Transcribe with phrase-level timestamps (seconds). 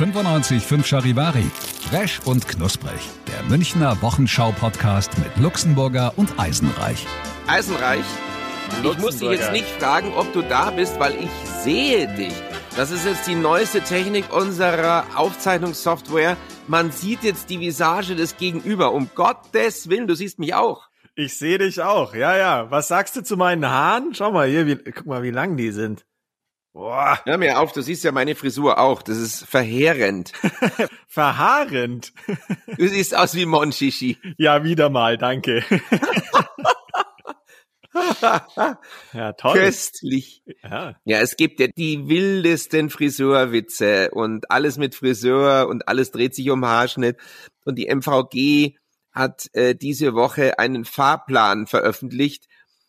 [0.00, 1.44] 95.5 Charivari.
[1.90, 2.98] Fresh und knusprig.
[3.28, 7.06] Der Münchner Wochenschau-Podcast mit Luxemburger und Eisenreich.
[7.46, 8.06] Eisenreich,
[8.82, 11.30] ich muss dich jetzt nicht fragen, ob du da bist, weil ich
[11.62, 12.32] sehe dich.
[12.76, 16.38] Das ist jetzt die neueste Technik unserer Aufzeichnungssoftware.
[16.66, 18.92] Man sieht jetzt die Visage des Gegenüber.
[18.92, 20.88] Um Gottes Willen, du siehst mich auch.
[21.14, 22.14] Ich sehe dich auch.
[22.14, 22.70] Ja, ja.
[22.70, 24.14] Was sagst du zu meinen Haaren?
[24.14, 26.06] Schau mal hier, wie, guck mal, wie lang die sind.
[26.80, 27.20] Boah.
[27.26, 29.02] Hör mir auf, du siehst ja meine Frisur auch.
[29.02, 30.32] Das ist verheerend.
[31.06, 32.14] Verhaarend.
[32.78, 34.16] Du siehst aus wie Monchichi.
[34.38, 35.62] Ja, wieder mal, danke.
[39.12, 39.58] ja, toll.
[39.58, 40.42] Köstlich.
[40.62, 40.96] Ja.
[41.04, 46.48] Ja, es gibt ja die wildesten Friseurwitze und alles mit Friseur und alles dreht sich
[46.48, 47.18] um Haarschnitt.
[47.66, 48.78] Und die MVG
[49.12, 52.46] hat äh, diese Woche einen Fahrplan veröffentlicht,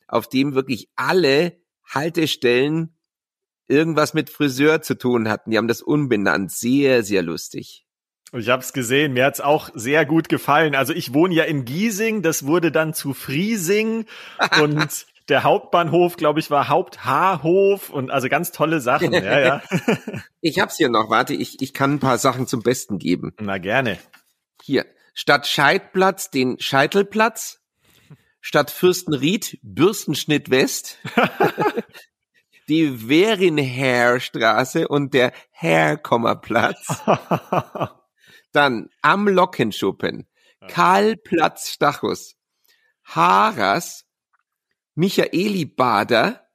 [0.08, 2.96] auf dem wirklich alle Haltestellen
[3.72, 5.52] irgendwas mit Friseur zu tun hatten.
[5.52, 6.52] Die haben das umbenannt.
[6.52, 7.86] Sehr, sehr lustig.
[8.34, 10.74] Ich habe es gesehen, mir hat's auch sehr gut gefallen.
[10.74, 14.06] Also ich wohne ja in Giesing, das wurde dann zu Friesing
[14.62, 19.14] und der Hauptbahnhof, glaube ich, war Haupthaarhof und also ganz tolle Sachen.
[19.14, 19.62] Ja, ja.
[20.42, 21.10] Ich hab's hier noch.
[21.10, 23.34] Warte, ich, ich kann ein paar Sachen zum Besten geben.
[23.40, 24.00] Na gerne.
[24.64, 24.86] Hier.
[25.14, 27.60] Statt Scheidplatz den Scheitelplatz.
[28.40, 30.98] Statt Fürstenried Bürstenschnitt West.
[32.72, 37.04] die Werinherstraße und der Herkommerplatz.
[38.54, 40.26] Dann am Lockenschuppen,
[40.70, 42.38] Karlplatz Stachus,
[43.04, 44.06] Haras,
[44.96, 46.48] Michaelibader,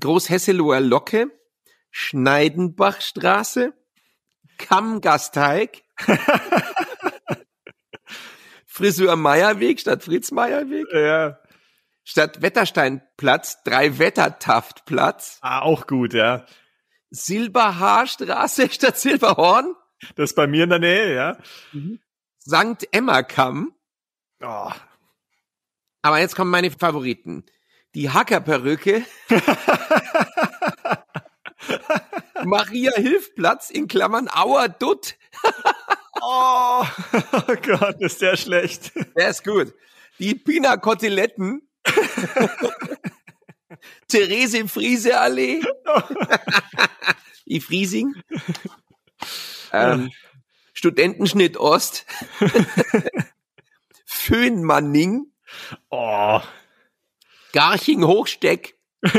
[0.00, 1.30] Großhesseloher Locke,
[1.90, 3.74] Schneidenbachstraße,
[4.56, 5.82] Kammgasteig,
[8.66, 11.38] Friseur Meierweg statt Fritz Meierweg, Ja.
[12.08, 16.46] Statt Wettersteinplatz, Drei-Wettertaftplatz, Ah, auch gut, ja.
[17.10, 19.74] Silberhaarstraße statt Silberhorn,
[20.16, 21.38] Das ist bei mir in der Nähe, ja.
[22.38, 23.74] Sankt Emma-Kamm.
[24.42, 24.70] Oh.
[26.02, 27.44] Aber jetzt kommen meine Favoriten.
[27.94, 29.04] Die Hackerperücke.
[32.44, 35.16] Maria Hilfplatz in Klammern Auer Dutt.
[36.22, 36.84] oh
[37.62, 38.92] Gott, ist der schlecht.
[39.16, 39.74] Der ist gut.
[40.18, 41.67] Die Pina Koteletten.
[44.08, 45.60] Therese Friese Allee.
[47.46, 48.14] Die Friesing.
[49.72, 50.10] Ähm,
[50.72, 52.06] Studentenschnitt Ost.
[54.06, 55.26] Föhnmanning.
[55.90, 56.40] Oh.
[57.52, 58.76] Garching Hochsteck.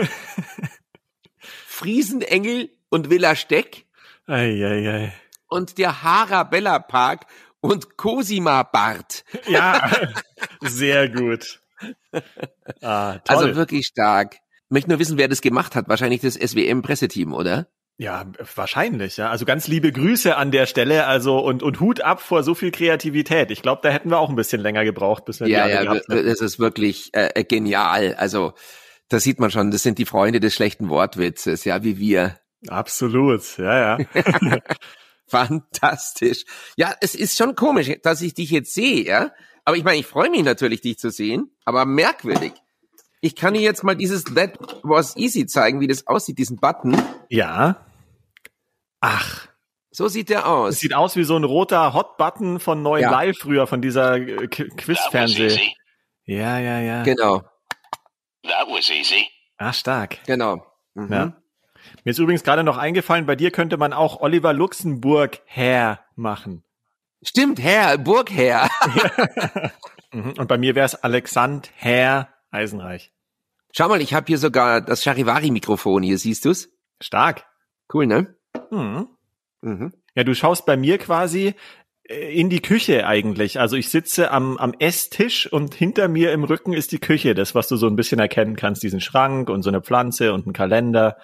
[1.67, 3.85] Friesenengel und Villa Steck.
[4.27, 5.13] Ei, ei, ei.
[5.47, 7.25] Und der Harabella Park
[7.61, 9.23] und Cosima Bart.
[9.47, 9.89] Ja,
[10.61, 11.61] sehr gut.
[12.81, 13.37] Ah, toll.
[13.37, 14.37] Also wirklich stark.
[14.69, 15.89] Möchte nur wissen, wer das gemacht hat.
[15.89, 17.67] Wahrscheinlich das SWM-Presseteam, oder?
[17.97, 18.25] Ja,
[18.55, 19.29] wahrscheinlich, ja.
[19.29, 22.71] Also ganz liebe Grüße an der Stelle, also und, und Hut ab vor so viel
[22.71, 23.51] Kreativität.
[23.51, 25.73] Ich glaube, da hätten wir auch ein bisschen länger gebraucht, bis wir die Ja, alle
[25.73, 26.25] ja, gehabt hätten.
[26.25, 28.15] das ist wirklich äh, genial.
[28.15, 28.53] Also,
[29.09, 32.39] da sieht man schon, das sind die Freunde des schlechten Wortwitzes, ja, wie wir.
[32.69, 34.05] Absolut, ja, ja.
[35.27, 36.45] Fantastisch.
[36.77, 39.31] Ja, es ist schon komisch, dass ich dich jetzt sehe, ja.
[39.65, 42.53] Aber ich meine, ich freue mich natürlich, dich zu sehen, aber merkwürdig.
[43.21, 46.97] Ich kann dir jetzt mal dieses That was easy zeigen, wie das aussieht, diesen Button.
[47.29, 47.85] ja.
[49.01, 49.47] Ach,
[49.91, 50.79] So sieht der aus.
[50.79, 53.11] sieht aus wie so ein roter Hot-Button von Neu Ja.
[53.11, 55.45] Live früher, von dieser äh, Qu- That was Quiz-Fernseh.
[55.45, 55.75] easy.
[56.25, 57.03] Ja, ja, ja.
[57.03, 57.39] Genau,
[58.43, 59.25] That was easy.
[59.57, 60.17] Ah, stark.
[60.25, 60.65] genau.
[60.95, 61.11] Mhm.
[61.11, 61.25] Ja.
[62.03, 66.63] Mir ist übrigens gerade noch eingefallen, bei dir könnte man auch Oliver Luxemburg Herr machen.
[67.21, 68.69] Stimmt, Herr, Burgherr.
[70.11, 70.33] Mhm.
[70.37, 73.11] Und bei mir wäre es Alexand Herr Eisenreich.
[73.71, 76.69] Schau mal, ich habe hier sogar das Charivari-Mikrofon hier, siehst du's?
[76.99, 77.45] Stark.
[77.93, 78.35] Cool, ne?
[78.71, 79.07] Mhm.
[79.61, 79.93] Mhm.
[80.15, 81.53] Ja, du schaust bei mir quasi
[82.03, 83.59] äh, in die Küche eigentlich.
[83.59, 87.53] Also ich sitze am, am Esstisch und hinter mir im Rücken ist die Küche, das,
[87.53, 90.53] was du so ein bisschen erkennen kannst, diesen Schrank und so eine Pflanze und ein
[90.53, 91.17] Kalender.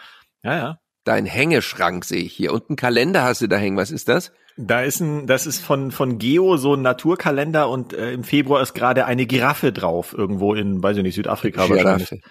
[0.44, 0.80] Ja, ja.
[1.04, 2.54] Dein Hängeschrank sehe ich hier.
[2.54, 3.78] Und einen Kalender hast du da hängen.
[3.78, 4.32] Was ist das?
[4.58, 8.62] Da ist ein, das ist von, von Geo so ein Naturkalender und äh, im Februar
[8.62, 12.10] ist gerade eine Giraffe drauf, irgendwo in, weiß ich nicht, Südafrika wahrscheinlich.
[12.10, 12.22] Giraffe.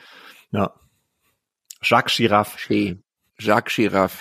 [0.51, 0.75] Ja.
[1.83, 2.59] Jacques Giraffe.
[2.59, 3.05] Schön.
[3.39, 4.13] Jacques Chirac.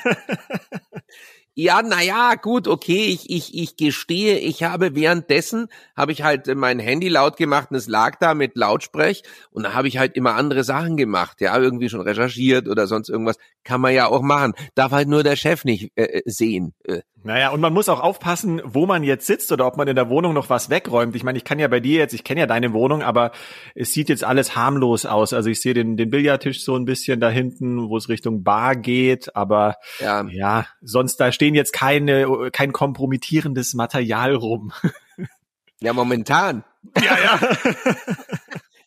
[1.57, 6.79] Ja, naja, gut, okay, ich, ich, ich gestehe, ich habe währenddessen, habe ich halt mein
[6.79, 10.35] Handy laut gemacht und es lag da mit Lautsprech und da habe ich halt immer
[10.35, 14.51] andere Sachen gemacht, ja, irgendwie schon recherchiert oder sonst irgendwas, kann man ja auch machen,
[14.75, 16.73] darf halt nur der Chef nicht äh, äh sehen.
[16.83, 17.03] Äh.
[17.25, 20.09] Naja, und man muss auch aufpassen, wo man jetzt sitzt oder ob man in der
[20.09, 21.15] Wohnung noch was wegräumt.
[21.15, 23.31] Ich meine, ich kann ja bei dir jetzt, ich kenne ja deine Wohnung, aber
[23.73, 25.33] es sieht jetzt alles harmlos aus.
[25.33, 28.75] Also ich sehe den, den Billardtisch so ein bisschen da hinten, wo es Richtung Bar
[28.75, 34.71] geht, aber ja, ja sonst da stehen jetzt keine, kein kompromittierendes Material rum.
[35.81, 36.63] Ja, momentan.
[36.95, 37.39] Ja, ja.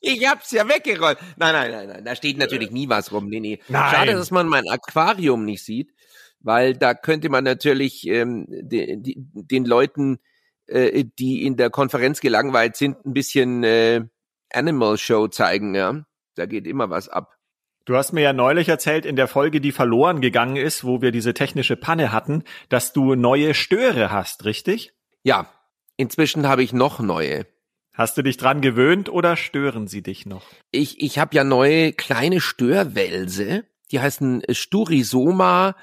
[0.01, 1.19] Ich hab's ja weggeräumt.
[1.37, 2.05] Nein, nein, nein, nein.
[2.05, 3.29] Da steht natürlich nie was rum.
[3.29, 3.61] Nee, nee.
[3.69, 3.95] Nein.
[3.95, 5.93] Schade, dass man mein Aquarium nicht sieht
[6.41, 10.19] weil da könnte man natürlich ähm, de, de, den Leuten,
[10.67, 14.05] äh, die in der Konferenz gelangweilt sind, ein bisschen äh,
[14.53, 15.75] Animal Show zeigen.
[15.75, 16.05] Ja,
[16.35, 17.39] da geht immer was ab.
[17.85, 21.11] Du hast mir ja neulich erzählt in der Folge, die verloren gegangen ist, wo wir
[21.11, 24.93] diese technische Panne hatten, dass du neue Störe hast, richtig?
[25.23, 25.51] Ja,
[25.97, 27.47] inzwischen habe ich noch neue.
[27.95, 30.45] Hast du dich dran gewöhnt oder stören sie dich noch?
[30.71, 35.75] Ich, ich habe ja neue kleine Störwälse, die heißen Sturisoma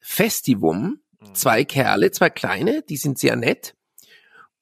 [0.00, 1.00] Festivum.
[1.20, 1.34] Mhm.
[1.34, 3.74] Zwei Kerle, zwei kleine, die sind sehr nett.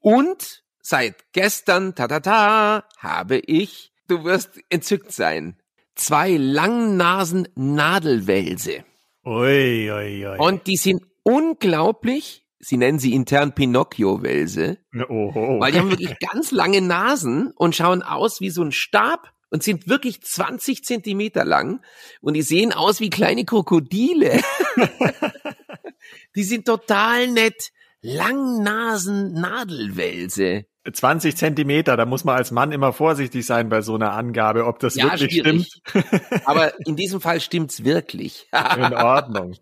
[0.00, 5.56] Und seit gestern, ta ta ta, habe ich, du wirst entzückt sein,
[5.94, 8.84] zwei Langnasen Nadelwälse.
[9.24, 10.38] Ui, ui, ui.
[10.38, 15.60] Und die sind unglaublich, sie nennen sie intern Pinocchio-Wälse, oh.
[15.60, 19.62] weil die haben wirklich ganz lange Nasen und schauen aus wie so ein Stab und
[19.62, 21.80] sind wirklich 20 Zentimeter lang
[22.20, 24.40] und die sehen aus wie kleine Krokodile.
[26.36, 27.70] die sind total nett.
[28.00, 30.66] Langnasen Nadelwälse.
[30.90, 34.78] 20 Zentimeter, da muss man als Mann immer vorsichtig sein bei so einer Angabe, ob
[34.78, 35.68] das ja, wirklich schwierig.
[35.84, 36.46] stimmt.
[36.46, 38.48] Aber in diesem Fall stimmt's wirklich.
[38.76, 39.54] in Ordnung.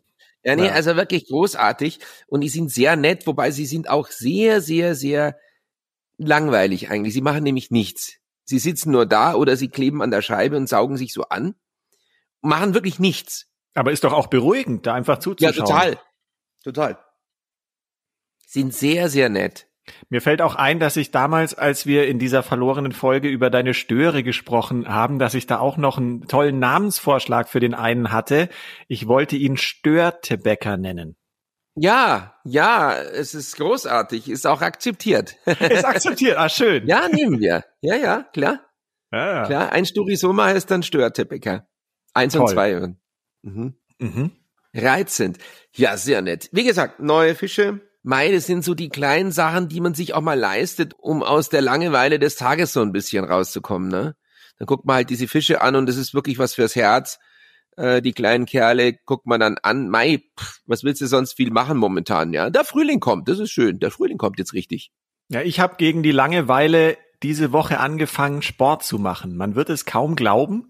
[0.44, 0.72] Ja, nee, ja.
[0.72, 1.98] also wirklich großartig.
[2.28, 5.36] Und die sind sehr nett, wobei sie sind auch sehr, sehr, sehr
[6.18, 7.14] langweilig eigentlich.
[7.14, 8.18] Sie machen nämlich nichts.
[8.46, 11.56] Sie sitzen nur da oder sie kleben an der Scheibe und saugen sich so an,
[12.40, 13.48] machen wirklich nichts.
[13.74, 15.54] Aber ist doch auch beruhigend, da einfach zuzuschauen.
[15.54, 15.98] Ja, total.
[16.64, 16.98] Total.
[18.46, 19.68] Sind sehr, sehr nett.
[20.08, 23.74] Mir fällt auch ein, dass ich damals, als wir in dieser verlorenen Folge über deine
[23.74, 28.48] Störe gesprochen haben, dass ich da auch noch einen tollen Namensvorschlag für den einen hatte.
[28.88, 31.16] Ich wollte ihn Störtebäcker nennen.
[31.78, 35.36] Ja, ja, es ist großartig, ist auch akzeptiert.
[35.46, 36.86] Ist akzeptiert, ah schön.
[36.86, 37.64] Ja, nehmen wir.
[37.82, 38.60] Ja, ja, klar.
[39.12, 39.46] Ja, ja.
[39.46, 41.66] Klar, ein Sturisoma heißt dann Störteppiker.
[42.14, 42.42] Eins Toll.
[42.42, 42.94] und zwei.
[43.42, 43.74] Mhm.
[43.98, 44.30] Mhm.
[44.72, 45.38] Reizend.
[45.74, 46.48] Ja, sehr nett.
[46.52, 47.80] Wie gesagt, neue Fische.
[48.02, 51.50] Mei, das sind so die kleinen Sachen, die man sich auch mal leistet, um aus
[51.50, 54.16] der Langeweile des Tages so ein bisschen rauszukommen, ne?
[54.58, 57.18] Dann guckt man halt diese Fische an und das ist wirklich was fürs Herz
[57.76, 61.50] äh, die kleinen Kerle guckt man dann an, Mai, pff, was willst du sonst viel
[61.50, 62.50] machen momentan, ja?
[62.50, 64.90] Der Frühling kommt, das ist schön, der Frühling kommt jetzt richtig.
[65.28, 69.36] Ja, ich habe gegen die Langeweile diese Woche angefangen, Sport zu machen.
[69.36, 70.68] Man wird es kaum glauben,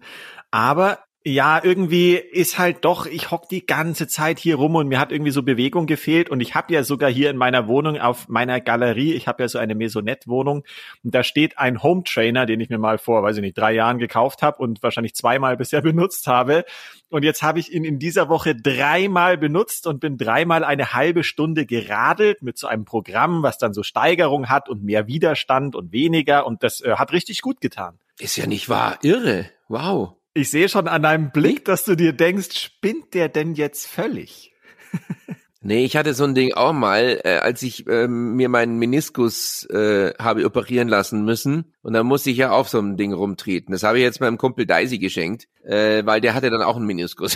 [0.51, 4.97] aber ja, irgendwie ist halt doch, ich hock die ganze Zeit hier rum und mir
[4.97, 6.29] hat irgendwie so Bewegung gefehlt.
[6.29, 9.49] Und ich habe ja sogar hier in meiner Wohnung auf meiner Galerie, ich habe ja
[9.49, 10.63] so eine Maisonette-Wohnung.
[11.03, 13.73] Und da steht ein Home Trainer, den ich mir mal vor, weiß ich nicht, drei
[13.73, 16.63] Jahren gekauft habe und wahrscheinlich zweimal bisher benutzt habe.
[17.09, 21.25] Und jetzt habe ich ihn in dieser Woche dreimal benutzt und bin dreimal eine halbe
[21.25, 25.91] Stunde geradelt mit so einem Programm, was dann so Steigerung hat und mehr Widerstand und
[25.91, 26.45] weniger.
[26.47, 27.99] Und das äh, hat richtig gut getan.
[28.17, 30.16] Ist ja nicht wahr, irre, wow.
[30.37, 34.53] Ich sehe schon an deinem Blick, dass du dir denkst, spinnt der denn jetzt völlig?
[35.67, 39.65] Nee, ich hatte so ein Ding auch mal, äh, als ich ähm, mir meinen Meniskus
[39.65, 41.73] äh, habe operieren lassen müssen.
[41.81, 43.73] Und dann musste ich ja auf so einem Ding rumtreten.
[43.73, 46.85] Das habe ich jetzt meinem Kumpel Daisy geschenkt, äh, weil der hatte dann auch einen
[46.85, 47.35] Meniskus.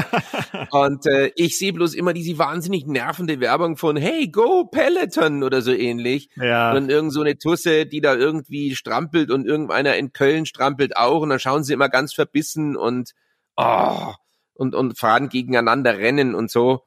[0.70, 5.60] und äh, ich sehe bloß immer diese wahnsinnig nervende Werbung von Hey, go Peloton oder
[5.60, 6.30] so ähnlich.
[6.36, 6.72] Ja.
[6.74, 11.20] Und irgend so eine Tusse, die da irgendwie strampelt und irgendeiner in Köln strampelt auch.
[11.20, 13.10] Und dann schauen sie immer ganz verbissen und
[13.58, 14.14] oh,
[14.54, 16.84] und, und fahren gegeneinander rennen und so.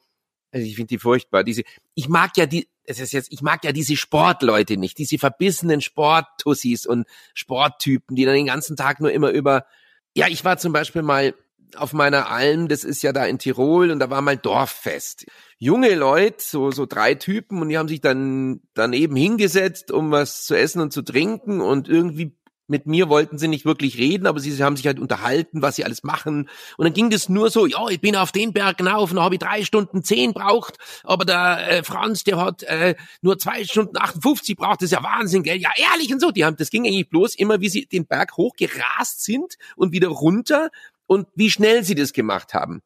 [0.55, 1.43] Also ich finde die furchtbar.
[1.43, 1.63] Diese,
[1.95, 5.81] ich mag ja die, es ist jetzt, ich mag ja diese Sportleute nicht, diese verbissenen
[5.81, 9.65] Sporttussis und Sporttypen, die dann den ganzen Tag nur immer über.
[10.15, 11.35] Ja, ich war zum Beispiel mal
[11.75, 15.25] auf meiner Alm, das ist ja da in Tirol und da war mal Dorffest.
[15.57, 20.45] Junge Leute, so, so drei Typen und die haben sich dann daneben hingesetzt, um was
[20.45, 22.31] zu essen und zu trinken und irgendwie
[22.67, 25.85] mit mir wollten sie nicht wirklich reden, aber sie haben sich halt unterhalten, was sie
[25.85, 26.49] alles machen.
[26.77, 29.35] Und dann ging das nur so, ja, ich bin auf den Berg hinauf, dann habe
[29.35, 33.97] ich drei Stunden zehn braucht, aber der äh, Franz, der hat äh, nur zwei Stunden
[33.97, 35.57] 58 braucht, das ist ja Wahnsinn, gell?
[35.57, 36.31] Ja, ehrlich und so.
[36.31, 40.07] Die haben, das ging eigentlich bloß immer, wie sie den Berg hochgerast sind und wieder
[40.07, 40.69] runter
[41.07, 42.81] und wie schnell sie das gemacht haben.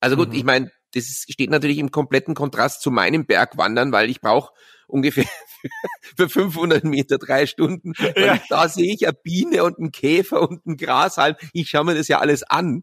[0.00, 0.34] Also gut, mhm.
[0.34, 4.52] ich meine, das steht natürlich im kompletten Kontrast zu meinem Bergwandern, weil ich brauche
[4.86, 5.24] ungefähr
[6.16, 7.92] für 500 Meter drei Stunden.
[8.16, 8.40] Ja.
[8.48, 11.36] Da sehe ich eine Biene und einen Käfer und einen Grashalm.
[11.52, 12.82] Ich schaue mir das ja alles an.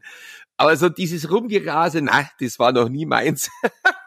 [0.56, 3.50] Aber so dieses Rumgerase, na, das war noch nie meins.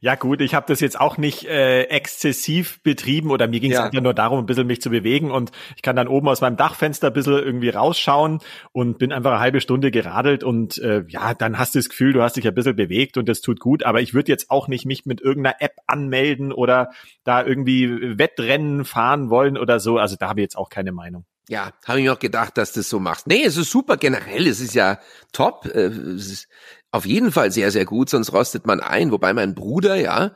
[0.00, 3.78] Ja gut, ich habe das jetzt auch nicht äh, exzessiv betrieben oder mir ging es
[3.78, 3.84] ja.
[3.84, 6.56] einfach nur darum, ein bisschen mich zu bewegen und ich kann dann oben aus meinem
[6.56, 8.40] Dachfenster ein bisschen irgendwie rausschauen
[8.72, 12.12] und bin einfach eine halbe Stunde geradelt und äh, ja, dann hast du das Gefühl,
[12.12, 14.68] du hast dich ein bisschen bewegt und das tut gut, aber ich würde jetzt auch
[14.68, 16.90] nicht mich mit irgendeiner App anmelden oder
[17.24, 21.24] da irgendwie Wettrennen fahren wollen oder so, also da habe ich jetzt auch keine Meinung.
[21.48, 23.26] Ja, habe ich mir auch gedacht, dass du das so machst.
[23.26, 25.00] Nee, es ist super generell, es ist ja
[25.32, 25.66] top.
[25.66, 26.48] Äh, es ist
[26.92, 29.10] auf jeden Fall sehr, sehr gut, sonst rostet man ein.
[29.10, 30.32] Wobei mein Bruder, ja,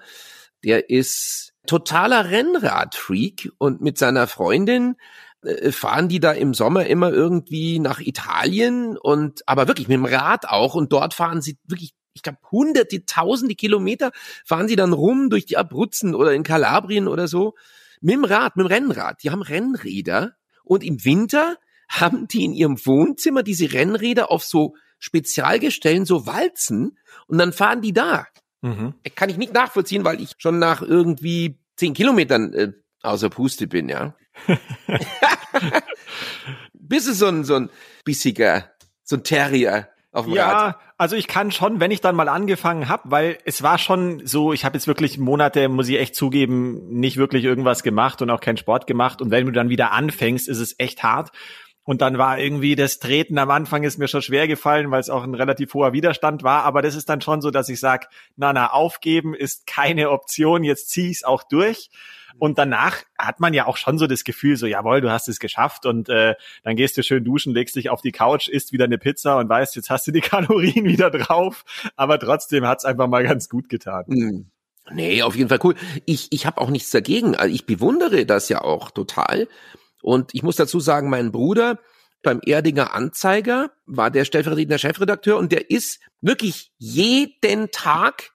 [0.65, 4.97] der ist totaler Rennradfreak und mit seiner Freundin
[5.43, 10.07] äh, fahren die da im Sommer immer irgendwie nach Italien und aber wirklich mit dem
[10.07, 14.11] Rad auch und dort fahren sie wirklich ich glaube hunderte, tausende Kilometer
[14.45, 17.55] fahren sie dann rum durch die Abruzzen oder in Kalabrien oder so
[18.01, 19.23] mit dem Rad, mit dem Rennrad.
[19.23, 20.33] Die haben Rennräder
[20.65, 21.57] und im Winter
[21.89, 27.83] haben die in ihrem Wohnzimmer diese Rennräder auf so Spezialgestellen, so Walzen und dann fahren
[27.83, 28.27] die da.
[28.63, 28.95] Mhm.
[29.15, 32.73] Kann ich nicht nachvollziehen, weil ich schon nach irgendwie zehn Kilometern äh,
[33.03, 34.15] außer Puste bin, ja.
[36.73, 37.71] Bist du so ein, so ein
[38.05, 38.71] bissiger,
[39.03, 40.77] so ein Terrier auf dem ja, Rad?
[40.97, 44.53] also ich kann schon, wenn ich dann mal angefangen habe, weil es war schon so,
[44.53, 48.41] ich habe jetzt wirklich Monate, muss ich echt zugeben, nicht wirklich irgendwas gemacht und auch
[48.41, 49.21] keinen Sport gemacht.
[49.21, 51.33] Und wenn du dann wieder anfängst, ist es echt hart.
[51.87, 55.09] Und dann war irgendwie das Treten am Anfang ist mir schon schwer gefallen, weil es
[55.09, 56.65] auch ein relativ hoher Widerstand war.
[56.65, 60.65] Aber das ist dann schon so, dass ich sage, na, na, aufgeben ist keine Option,
[60.65, 61.91] jetzt zieh ich's auch durch.
[62.39, 65.39] Und danach hat man ja auch schon so das Gefühl, so, jawohl, du hast es
[65.39, 68.85] geschafft und äh, dann gehst du schön duschen, legst dich auf die Couch, isst wieder
[68.85, 71.65] eine Pizza und weißt, jetzt hast du die Kalorien wieder drauf.
[71.95, 74.05] Aber trotzdem hat's einfach mal ganz gut getan.
[74.09, 74.47] Mhm.
[74.93, 75.77] Nee, auf jeden Fall cool.
[76.05, 77.37] Ich, ich habe auch nichts dagegen.
[77.37, 79.49] Also ich bewundere das ja auch total.
[80.03, 81.79] Und ich muss dazu sagen, mein Bruder
[82.23, 88.33] beim Erdinger Anzeiger war der stellvertretende Chefredakteur und der ist wirklich jeden Tag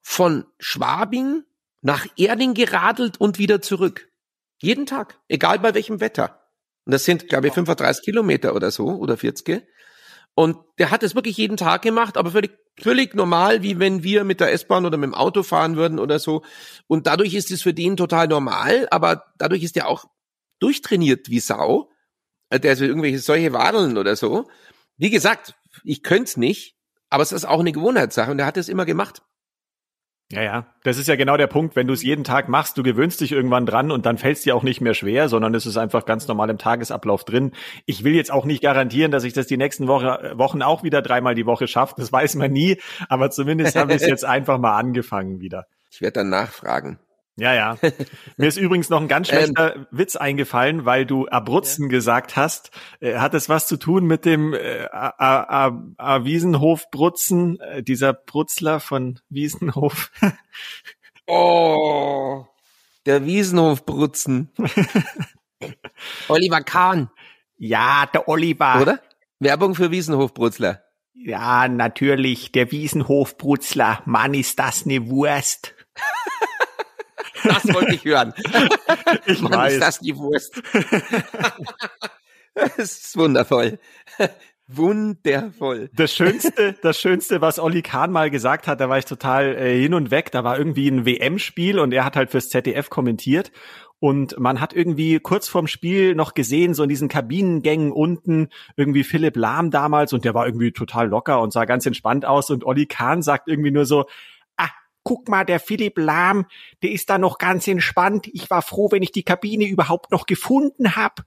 [0.00, 1.44] von Schwabing
[1.82, 4.08] nach Erding geradelt und wieder zurück.
[4.60, 6.40] Jeden Tag, egal bei welchem Wetter.
[6.84, 9.64] Und das sind, glaube ich, 35 Kilometer oder so oder 40.
[10.34, 14.24] Und der hat es wirklich jeden Tag gemacht, aber völlig, völlig normal, wie wenn wir
[14.24, 16.42] mit der S-Bahn oder mit dem Auto fahren würden oder so.
[16.86, 20.06] Und dadurch ist es für den total normal, aber dadurch ist er auch
[20.62, 21.90] durchtrainiert wie Sau.
[22.52, 24.48] Äh, der so irgendwelche solche Wadeln oder so.
[24.98, 25.54] Wie gesagt,
[25.84, 26.76] ich könnte es nicht,
[27.08, 29.22] aber es ist auch eine Gewohnheitssache und er hat es immer gemacht.
[30.30, 32.82] Ja, ja, das ist ja genau der Punkt, wenn du es jeden Tag machst, du
[32.82, 35.66] gewöhnst dich irgendwann dran und dann fällt es dir auch nicht mehr schwer, sondern es
[35.66, 37.52] ist einfach ganz normal im Tagesablauf drin.
[37.84, 41.02] Ich will jetzt auch nicht garantieren, dass ich das die nächsten Woche, Wochen auch wieder
[41.02, 42.78] dreimal die Woche schaffe, das weiß man nie,
[43.10, 45.66] aber zumindest habe ich es jetzt einfach mal angefangen wieder.
[45.90, 46.98] Ich werde dann nachfragen.
[47.36, 47.78] Ja, ja.
[48.36, 51.88] Mir ist übrigens noch ein ganz ähm, schlechter ähm, Witz eingefallen, weil du Abruzzen ja.
[51.90, 52.70] gesagt hast.
[53.00, 57.82] Äh, hat es was zu tun mit dem äh, A, A, A Wiesenhof Brutzen, äh,
[57.82, 60.10] dieser Brutzler von Wiesenhof?
[61.26, 62.44] oh,
[63.06, 64.50] der Wiesenhof Brutzen.
[66.28, 67.10] Oliver Kahn.
[67.56, 68.80] Ja, der Oliver.
[68.82, 69.00] Oder?
[69.40, 70.82] Werbung für Wiesenhof Brutzler.
[71.14, 74.02] Ja, natürlich, der Wiesenhof Brutzler.
[74.04, 75.74] Mann, ist das ne Wurst.
[77.44, 78.32] Das wollte ich hören.
[79.26, 79.74] Ich Mann, weiß.
[79.74, 80.62] ist das die Wurst.
[82.54, 83.78] Das ist wundervoll.
[84.68, 85.90] Wundervoll.
[85.94, 89.80] Das Schönste, das Schönste, was Olli Kahn mal gesagt hat, da war ich total äh,
[89.80, 90.30] hin und weg.
[90.30, 93.52] Da war irgendwie ein WM-Spiel und er hat halt fürs ZDF kommentiert.
[93.98, 99.04] Und man hat irgendwie kurz vorm Spiel noch gesehen, so in diesen Kabinengängen unten, irgendwie
[99.04, 102.50] Philipp Lahm damals und der war irgendwie total locker und sah ganz entspannt aus.
[102.50, 104.06] Und Olli Kahn sagt irgendwie nur so,
[105.04, 106.46] guck mal, der Philipp Lahm,
[106.82, 108.28] der ist da noch ganz entspannt.
[108.32, 111.22] Ich war froh, wenn ich die Kabine überhaupt noch gefunden habe.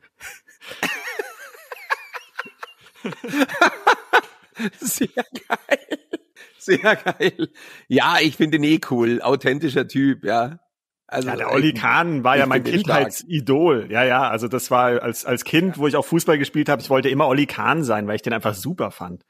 [4.79, 5.99] Sehr geil.
[6.57, 7.49] Sehr geil.
[7.87, 9.21] Ja, ich finde ihn eh cool.
[9.21, 10.59] Authentischer Typ, ja.
[11.07, 13.87] Also ja, der Olli Kahn war ja mein Kindheitsidol.
[13.91, 16.89] Ja, ja, also das war als, als Kind, wo ich auch Fußball gespielt habe, ich
[16.89, 19.23] wollte immer Olli Kahn sein, weil ich den einfach super fand.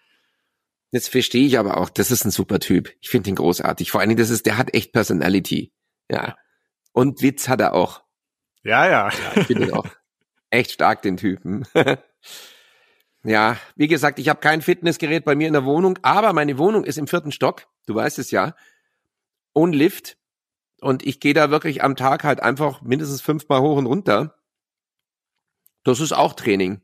[0.96, 2.90] Jetzt verstehe ich aber auch, das ist ein super Typ.
[3.02, 3.92] Ich finde ihn großartig.
[3.92, 5.74] Vor allen Dingen, das ist, der hat echt Personality.
[6.10, 6.38] Ja.
[6.94, 8.02] Und Witz hat er auch.
[8.64, 9.10] Ja, ja.
[9.10, 9.90] ja ich finde ihn auch
[10.52, 11.68] echt stark, den Typen.
[13.26, 16.86] ja, wie gesagt, ich habe kein Fitnessgerät bei mir in der Wohnung, aber meine Wohnung
[16.86, 17.68] ist im vierten Stock.
[17.88, 18.56] Du weißt es ja.
[19.54, 20.16] Ohne Lift.
[20.80, 24.40] Und ich gehe da wirklich am Tag halt einfach mindestens fünfmal hoch und runter.
[25.84, 26.80] Das ist auch Training.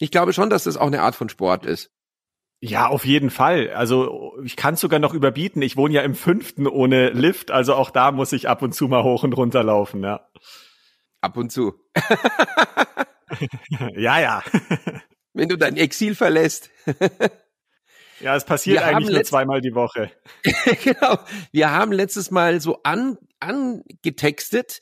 [0.00, 1.92] Ich glaube schon, dass das auch eine Art von Sport ist.
[2.66, 3.68] Ja, auf jeden Fall.
[3.74, 5.60] Also ich kann sogar noch überbieten.
[5.60, 8.88] Ich wohne ja im fünften ohne Lift, also auch da muss ich ab und zu
[8.88, 10.26] mal hoch und runter laufen, ja.
[11.20, 11.74] Ab und zu.
[13.94, 14.42] ja, ja.
[15.34, 16.70] Wenn du dein Exil verlässt.
[18.20, 20.10] ja, es passiert Wir eigentlich nur zweimal die Woche.
[20.84, 21.18] genau.
[21.52, 24.80] Wir haben letztes Mal so an, angetextet,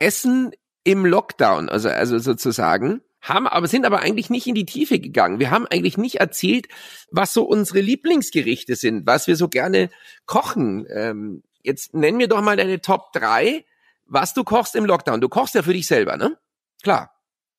[0.00, 0.50] Essen
[0.82, 5.38] im Lockdown, also, also sozusagen haben aber sind aber eigentlich nicht in die Tiefe gegangen.
[5.38, 6.66] Wir haben eigentlich nicht erzählt,
[7.10, 9.90] was so unsere Lieblingsgerichte sind, was wir so gerne
[10.26, 10.86] kochen.
[10.92, 13.64] Ähm, jetzt nenn mir doch mal deine Top 3,
[14.06, 15.20] was du kochst im Lockdown.
[15.20, 16.36] Du kochst ja für dich selber, ne?
[16.82, 17.14] Klar.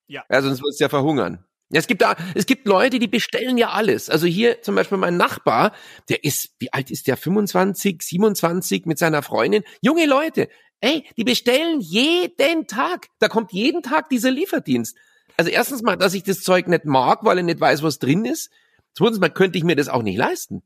[0.07, 0.23] Ja.
[0.29, 1.45] ja sonst wirst du ja verhungern.
[1.69, 4.09] Ja, es gibt da, es gibt Leute, die bestellen ja alles.
[4.09, 5.71] Also hier zum Beispiel mein Nachbar,
[6.09, 7.17] der ist, wie alt ist der?
[7.17, 9.63] 25, 27 mit seiner Freundin.
[9.81, 10.49] Junge Leute,
[10.81, 13.07] ey, die bestellen jeden Tag.
[13.19, 14.95] Da kommt jeden Tag dieser Lieferdienst.
[15.37, 18.25] Also erstens mal, dass ich das Zeug nicht mag, weil ich nicht weiß, was drin
[18.25, 18.51] ist.
[18.95, 20.63] Zweitens mal könnte ich mir das auch nicht leisten.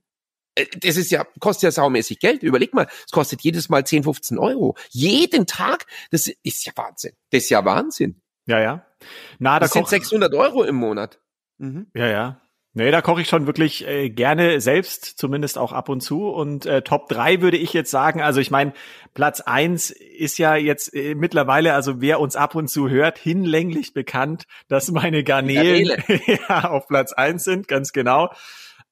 [0.55, 2.43] Äh, das ist ja, kostet ja saumäßig Geld.
[2.43, 4.75] Überleg mal, es kostet jedes Mal 10, 15 Euro.
[4.89, 5.85] Jeden Tag.
[6.11, 7.13] Das ist ja Wahnsinn.
[7.29, 8.21] Das ist ja Wahnsinn.
[8.45, 8.85] Ja, ja.
[9.39, 11.19] Na, das sind 600 Euro im Monat.
[11.57, 11.87] Mhm.
[11.93, 12.41] Ja, ja.
[12.77, 16.27] Nee, da koche ich schon wirklich äh, gerne selbst, zumindest auch ab und zu.
[16.27, 18.71] Und äh, Top 3 würde ich jetzt sagen, also ich meine,
[19.15, 23.95] Platz eins ist ja jetzt äh, mittlerweile, also wer uns ab und zu hört, hinlänglich
[23.95, 28.29] bekannt, dass meine Garnelen ja, auf Platz eins sind, ganz genau.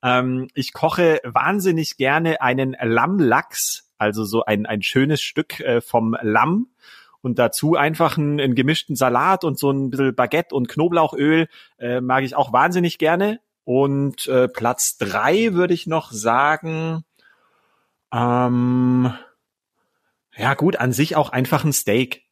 [0.01, 6.17] Ähm, ich koche wahnsinnig gerne einen Lammlachs, also so ein, ein schönes Stück äh, vom
[6.23, 6.69] Lamm
[7.21, 12.01] und dazu einfach einen, einen, gemischten Salat und so ein bisschen Baguette und Knoblauchöl äh,
[12.01, 13.41] mag ich auch wahnsinnig gerne.
[13.65, 17.03] Und äh, Platz drei würde ich noch sagen,
[18.13, 19.13] ähm,
[20.37, 22.24] ja gut, an sich auch einfach ein Steak.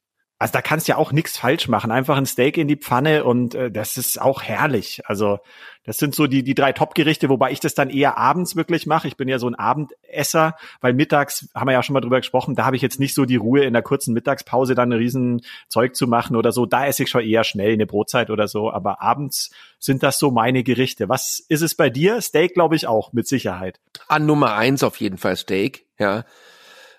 [0.43, 1.89] Also da kannst du ja auch nichts falsch machen.
[1.89, 5.01] Einfach ein Steak in die Pfanne und äh, das ist auch herrlich.
[5.06, 5.39] Also
[5.86, 9.08] das sind so die, die drei Top-Gerichte, wobei ich das dann eher abends wirklich mache.
[9.08, 12.56] Ich bin ja so ein Abendesser, weil mittags, haben wir ja schon mal drüber gesprochen,
[12.56, 15.43] da habe ich jetzt nicht so die Ruhe in der kurzen Mittagspause dann ein riesen
[15.69, 16.65] Zeug zu machen oder so.
[16.65, 18.69] Da esse ich schon eher schnell eine Brotzeit oder so.
[18.69, 21.08] Aber abends sind das so meine Gerichte.
[21.08, 22.19] Was ist es bei dir?
[22.19, 23.79] Steak glaube ich auch, mit Sicherheit.
[24.10, 26.25] An Nummer eins auf jeden Fall Steak, ja.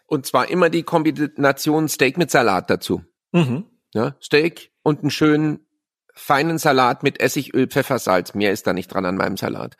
[0.06, 3.02] Und zwar immer die Kombination Steak mit Salat dazu.
[3.34, 3.64] Mhm.
[3.92, 5.66] Ja, Steak und einen schönen
[6.14, 8.34] feinen Salat mit Essigöl, Pfeffersalz.
[8.34, 9.76] Mehr ist da nicht dran an meinem Salat.